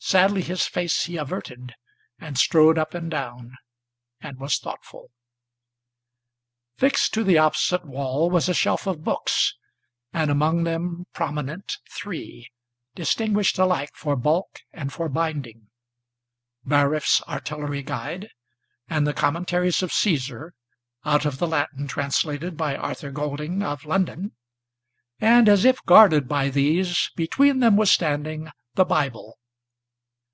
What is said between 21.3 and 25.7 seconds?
the Latin translated by Arthur Goldinge of London, And, as